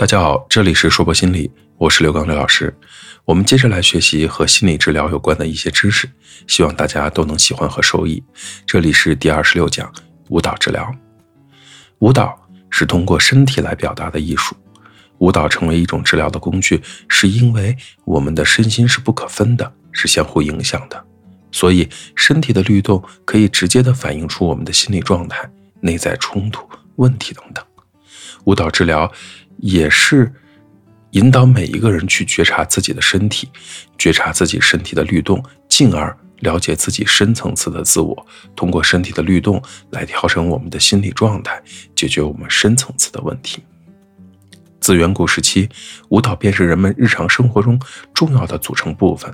[0.00, 2.74] 大家好，这里是说博心理，我是刘刚刘老师。
[3.26, 6.08] 我们接着来学习和心理治疗有关的一些知识，
[6.46, 8.24] 希望大家都能喜欢和受益。
[8.64, 9.92] 这里是第二十六讲
[10.30, 10.90] 舞蹈治疗。
[11.98, 12.34] 舞蹈
[12.70, 14.56] 是通过身体来表达的艺术。
[15.18, 17.76] 舞蹈成为一种治疗的工具，是因为
[18.06, 21.04] 我们的身心是不可分的，是相互影响的。
[21.52, 21.86] 所以，
[22.16, 25.46] 身体的律动可以直接的反映出我们的心理状态、
[25.82, 27.62] 内在冲突、问题等等。
[28.44, 29.10] 舞蹈治疗。
[29.62, 30.32] 也是
[31.10, 33.46] 引导每一个人去觉察自己的身体，
[33.98, 38.26] 觉察自己身体的律动，进而了解自己深层次的自我。
[38.56, 41.62] 通过身体的律动来调整我们的心理状态，
[41.94, 43.62] 解决我们深层次的问题。
[44.80, 45.68] 自远古时期，
[46.08, 47.78] 舞蹈便是人们日常生活中
[48.14, 49.30] 重要的组成部分，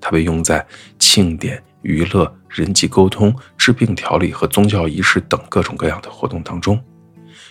[0.00, 0.66] 它被用在
[0.98, 6.82] 庆典、娱乐、人际沟通、治病调理和宗教仪式等各种各样的活动当中。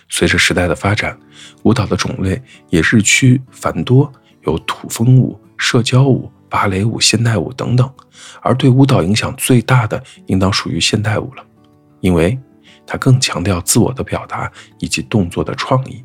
[0.08, 1.18] 随着时代的发展，
[1.62, 2.40] 舞蹈的种类
[2.70, 4.10] 也日趋繁多，
[4.42, 7.90] 有土风舞、社交舞、芭蕾舞、现代舞等等。
[8.40, 11.44] 而对舞蹈影响最大的，应当属于现代舞了，
[12.00, 12.38] 因为
[12.86, 14.50] 它更强调自我的表达
[14.80, 16.02] 以及动作的创意。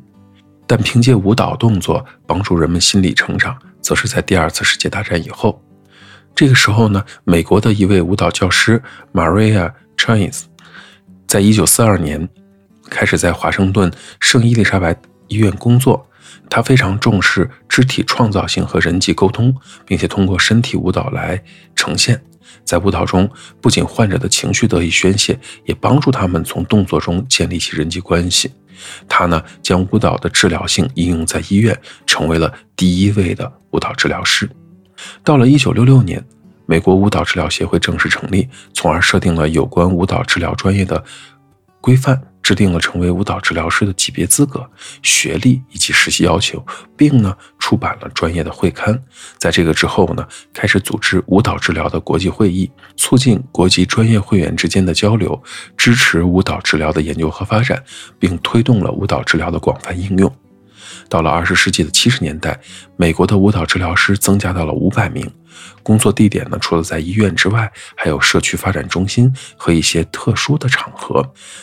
[0.66, 5.62] 但凭借舞蹈动作帮助人们心理成长，则是在第二次世界大战以后。
[6.34, 10.42] 这个时候呢，美国的一位舞蹈教师 Maria Chines，
[11.26, 12.28] 在一九四二年。
[12.90, 13.90] 开始在华盛顿
[14.20, 14.94] 圣伊丽莎白
[15.28, 16.06] 医院工作，
[16.48, 19.54] 他非常重视肢体创造性和人际沟通，
[19.84, 21.42] 并且通过身体舞蹈来
[21.74, 22.20] 呈现。
[22.64, 23.28] 在舞蹈中，
[23.60, 28.50] 不仅患者的情绪得以宣泄，也帮助他们从动作中建立起人际关系。
[29.08, 34.48] 他呢，将舞蹈的治疗性应用在医院，成为了第一位的舞蹈治疗师。
[35.22, 36.24] 到了1966年，
[36.66, 41.02] 美国舞蹈治疗协会正式成立，从而设定了有关舞蹈治疗专业的
[41.80, 42.20] 规范。
[42.44, 44.68] 制定了成为舞蹈治疗师的级别资格、
[45.02, 46.64] 学历以及实习要求，
[46.94, 49.02] 并呢出版了专业的会刊。
[49.38, 55.42] 在这个之后呢，开始组织舞蹈治疗的国际会议，促进国际专业会员之间的交流，
[55.74, 57.82] 支持舞蹈治疗的研究和发展，
[58.18, 60.30] 并推动了舞蹈治疗的广泛应用。
[61.08, 62.60] 到了二十世纪的七十年代，
[62.96, 65.28] 美国的舞蹈治疗师增加到了五百名。
[65.82, 71.22] 工作地点呢，除了在医院之外，还有社区发展中心和一些特殊的场合。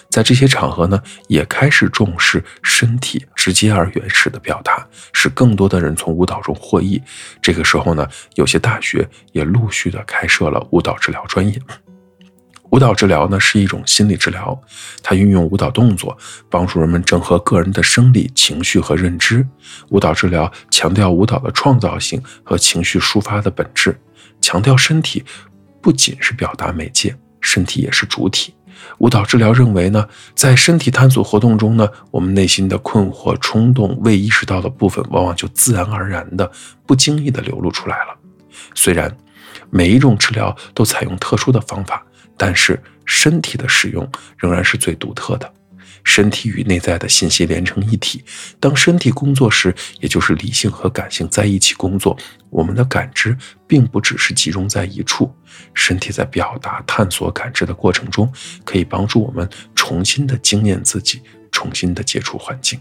[0.10, 7.02] 在这些场合呢，也开始重视身体直接而原始的表达，使更多的人从舞蹈中获益。
[7.42, 11.60] 这个时候呢，有些大学也陆续的开设了舞蹈治疗专业。
[12.72, 14.58] 舞蹈治疗呢是一种心理治疗，
[15.04, 16.18] 它运用舞蹈动作
[16.50, 19.46] 帮助人们整合个人的生理、情绪和认知。
[19.90, 24.00] 舞蹈治疗强调舞蹈的创造性和情绪抒发的本质，
[24.40, 25.22] 强调身体
[25.82, 28.56] 不仅是表达媒介，身体也是主体。
[29.00, 36.50] 舞蹈治疗认为呢，在身体探索活动中呢，我们内心的困惑、冲动、未意识到的部分，往往就自然而然的、
[36.86, 38.16] 不经意的流露出来了。
[38.74, 39.14] 虽然
[39.70, 42.02] 每一种治疗都采用特殊的方法。
[42.38, 45.54] 但是身体的使用仍然是最独特的，
[46.04, 48.24] 身体与内在的信息连成一体。
[48.60, 52.18] 当身体工作时，也就是理性和感性在一起工作。
[52.50, 53.38] 我们的感知
[53.68, 55.34] 并不只是集中在一处，
[55.74, 58.32] 身体在表达、探索、感知的过程中，
[58.66, 61.22] 可以帮助我们重新的经验自己，
[61.52, 62.80] 重新的接触环境，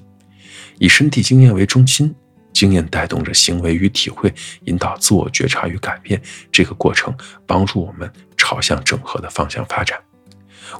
[0.78, 2.14] 以身体经验为中心。
[2.52, 4.34] 经验带动着行为与体会，
[4.64, 6.20] 引导自我觉察与改变。
[6.50, 7.16] 这个过程
[7.46, 10.00] 帮助我们朝向整合的方向发展。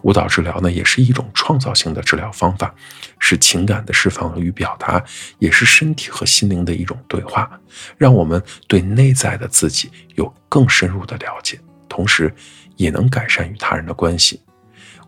[0.02, 2.74] 舞蹈治疗呢，也是一种创造性的治疗方法，
[3.18, 5.04] 是情感的释放与表达，
[5.38, 7.60] 也是身体和心灵的一种对话，
[7.98, 12.34] 让我们对内在的自己有更深入的了解，同时
[12.76, 14.40] 也能改善与他人的关系。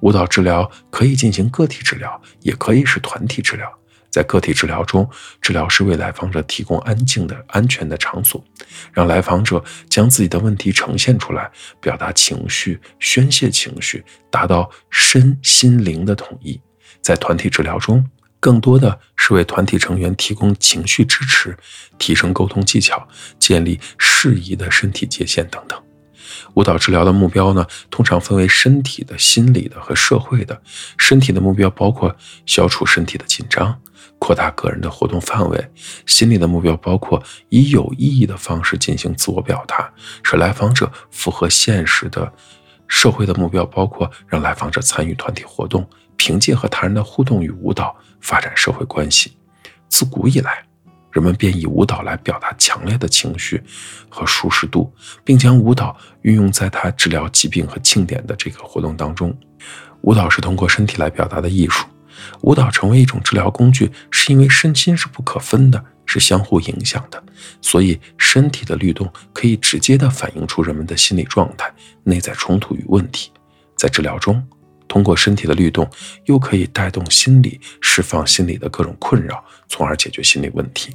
[0.01, 3.73] 舞蹈治疗可以进行个体治疗，也可以是团体治疗。
[4.13, 5.09] 在个体治疗中，
[5.41, 8.45] 治疗师为来访者提供安静的、安全的场所，
[8.93, 11.51] 让来访者将自己的问题呈现出来，
[11.81, 16.61] 表达情绪、宣泄情绪，达到身心灵的统一。
[17.01, 18.05] 在团体治疗中，
[18.39, 21.57] 更多的是为团体成员提供情绪支持，
[21.97, 23.09] 提升沟通技巧，
[23.39, 25.72] 建立适宜的身体界限等等。
[26.55, 30.61] 舞蹈治疗的目标呢，通常分为身体的、心理的和社会的。
[30.99, 32.15] 身体的目标包括
[32.47, 33.79] 消除身体的紧张。
[34.19, 35.71] 扩大个人的活动范围，
[36.07, 39.93] 心理的目标包括以有意义的方式进行自我表达，
[40.23, 42.25] 使来访者符合现实的；
[42.87, 45.85] 社会的目标包括让来访者参与团体活动，
[46.17, 49.37] 凭借和他人的互动与舞蹈发展社会关系。
[49.89, 50.65] 自古以来，
[51.13, 53.63] 人们便以舞蹈来表达强烈的情绪
[54.09, 54.93] 和舒适度，
[55.23, 59.37] 并将舞蹈运用在他治疗疾病和庆典的这个活动当中。
[60.03, 61.87] 舞蹈是通过身体来表达的艺术。
[62.43, 67.23] 舞蹈成为一种治疗工具，是因为身心是不可分的，是相互影响的，
[67.61, 71.73] 所以身体的律动可以直接的反映出人们的心理状态、
[72.05, 73.33] 内在冲突与问题。
[73.77, 74.47] 在治疗中，
[74.87, 75.89] 通过身体的律动，
[76.27, 80.95] 又可以带动心理，释放心理的各种困扰，从而解决心理问题。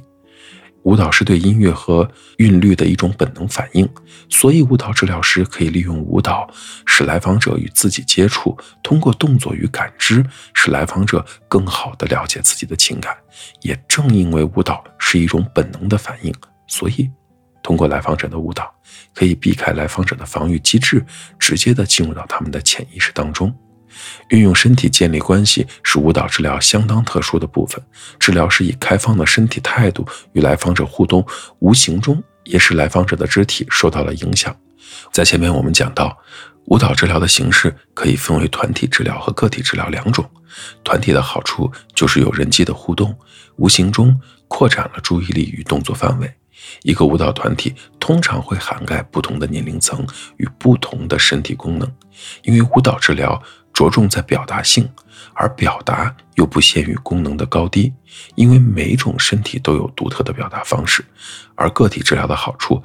[0.84, 3.86] 舞蹈是对音乐和韵律的一种本能反应，
[4.30, 6.48] 所以舞蹈治疗师可以利用舞蹈
[6.86, 13.14] 使来访者与自己接触，通过动作与感知，使来访者更好地了解自己的情感。
[13.62, 16.32] 也正因为舞蹈是一种本能的反应，
[16.66, 17.10] 所以
[17.62, 18.72] 通过来访者的舞蹈，
[19.14, 21.04] 可以避开来访者的防御机制，
[21.38, 23.54] 直接地进入到他们的潜意识当中。
[24.30, 27.82] 运用身体建立关系是舞蹈治疗相当特殊的部分。
[28.18, 31.26] 治疗是以开放的身体态度与来访者互动，
[31.60, 34.54] 无形中也使来访者的肢体受到了影响。
[35.12, 36.16] 在前面我们讲到，
[36.66, 40.28] 舞蹈治疗的形式可以分为团体治疗和个体治疗两种。
[40.82, 43.16] 团体的好处就是有人际的互动，
[43.56, 44.18] 无形中
[44.48, 46.34] 扩展了注意力与动作范围。
[46.82, 50.04] 一个舞蹈团体通常会涵盖不同的年龄层
[50.38, 51.90] 与不同的身体功能，
[52.42, 53.40] 因为舞蹈治疗。
[53.78, 54.90] 着重在表达性，
[55.34, 57.94] 而表达又不限于功能的高低，
[58.34, 61.04] 因为每种身体都有独特的表达方式。
[61.54, 62.82] 而个体治疗的好处，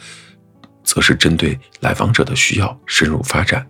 [0.84, 3.68] 则是针对来访者的需要深入发展。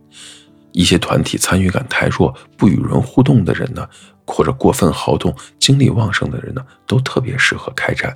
[0.73, 3.87] 一些团体参与感太弱、不与人互动的人呢，
[4.27, 8.13] 或者过分好动、精力旺盛的人呢，都特别适合开展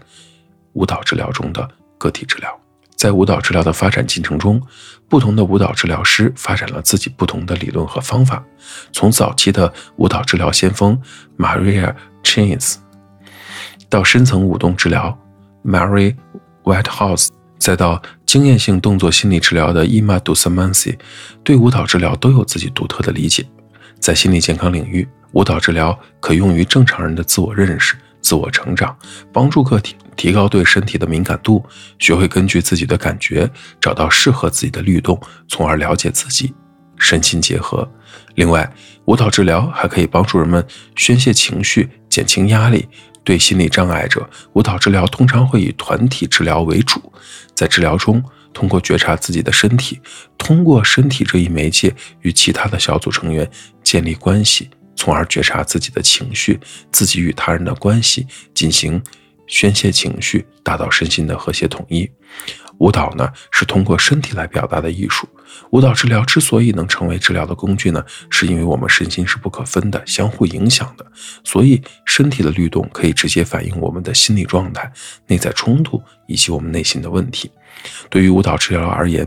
[0.74, 1.65] 舞蹈治疗中的
[1.98, 2.60] 个体治疗。
[2.98, 4.60] 在舞蹈治疗的发展进程中，
[5.08, 8.44] 不同的舞蹈治疗师发展了自己不同的理论和方法。
[8.92, 11.00] 从早期的舞蹈治疗先锋
[11.38, 12.78] Maria Chains，
[13.88, 15.16] 到深层舞动治疗
[15.64, 16.16] Mary
[16.64, 17.28] Whitehouse，
[17.60, 20.98] 再到经验性动作心理治疗的 Emma d u s a m a n s i
[21.44, 23.46] 对舞蹈治疗都有自己独特的理解。
[24.00, 27.96] 在心理健康领域，舞蹈治疗可用于正常人的自我认识。
[28.20, 28.98] 自我成长，
[29.32, 31.64] 帮助个体提高对身体的敏感度，
[32.00, 33.50] 学会根据自己的感觉
[33.80, 35.18] 找到适合自己的律动，
[35.48, 36.54] 从而了解自己，
[36.98, 37.90] 身心结合。
[38.36, 38.69] 另外，
[39.06, 40.66] 舞蹈治疗还可以帮助人们
[40.96, 42.90] 宣泄情绪、减轻压力。
[43.24, 47.12] 对心理障碍者，舞蹈治疗通常会以团体治疗为主，
[47.54, 48.24] 在治疗中，
[48.54, 50.00] 通过觉察自己的身体，
[50.38, 53.50] 通过身体这一媒介与其他的小组成员
[53.84, 54.70] 建立关系。
[54.96, 56.58] 从而觉察自己的情绪，
[56.90, 59.02] 自己与他人的关系，进行
[59.48, 62.10] 宣泄情绪，达到身心的和谐统一。
[62.80, 65.28] 舞蹈呢，是通过身体来表达的艺术。
[65.72, 71.06] 舞蹈治疗之所以能成为治疗的工具呢，是因为我们身心是不可分的，相互影响的。
[71.44, 74.92] 所以，身体的律动可以直接反映我们的心理状态、
[75.26, 77.50] 内在冲突以及我们内心的问题。
[78.10, 79.26] 对于舞蹈治疗而言，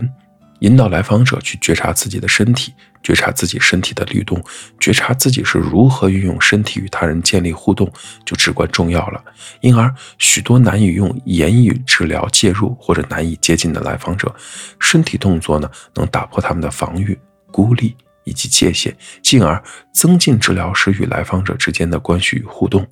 [0.60, 2.72] 引导来访者去觉察自己的身体。
[3.02, 4.44] 觉察自己身体的律动，
[4.78, 7.90] 觉察自己是如何运用身体与他人建立互动，
[8.26, 9.24] 就至关重要了。
[9.62, 14.30] 因而，许多难以用言语治疗介入或者难以接近的来访者，
[14.78, 17.18] 身体动作呢，能打破他们的防御、
[17.50, 19.60] 孤立以及界限，进而
[19.94, 22.86] 增进治疗师与来访者之间的关系与互动。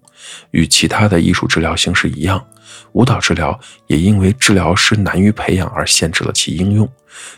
[0.52, 2.42] 与其他的艺术治疗形式一样，
[2.92, 6.90] 舞蹈治疗也因为治疗师难于培养而限制了其应用。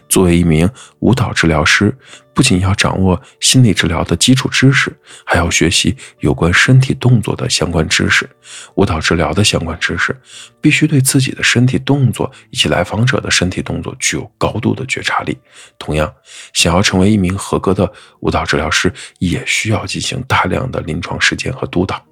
[0.09, 0.69] 作为一名
[1.01, 1.97] 舞蹈治疗师，
[2.35, 4.95] 不仅要掌握心理治疗的基础知识，
[5.25, 8.29] 还要学习有关身体动作的相关知识。
[8.75, 10.15] 舞蹈治疗的相关知识，
[10.61, 15.37] 必须对自己的身体动作以及来访者的身体动作具有高度的觉察力。
[15.79, 16.13] 同样，
[16.53, 22.05] 想要成为一名合格的舞蹈治疗师，也需要进行大量的临床实践和督导。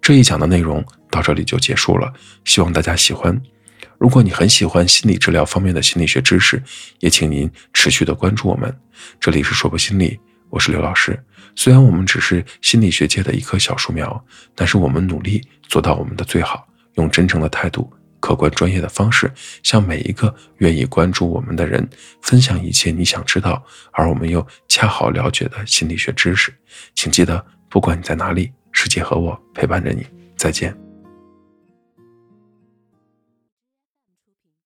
[0.00, 2.12] 这一讲的内容到这里就结束了，
[2.44, 3.40] 希望大家喜欢。
[4.02, 6.60] 如果你很喜欢心理治疗方面的心理学知识，
[6.98, 8.76] 也请您持续的关注我们。
[9.20, 10.18] 这里是说博心理，
[10.50, 11.16] 我是刘老师。
[11.54, 14.24] 虽然我们只是心理学界的一棵小树苗，
[14.56, 19.32] 但是我们努力做到我们的最好，用真诚的态度、客观专业的方式，
[19.62, 21.88] 向每一个愿意关注我们的人
[22.22, 26.52] 分享一切你想知道而我们又恰好了解的心理学知识。
[26.96, 30.04] 请记得，不管你在哪里，世界和我陪伴着你。
[30.36, 30.76] 再见。